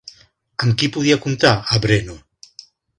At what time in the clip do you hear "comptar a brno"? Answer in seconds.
1.27-2.21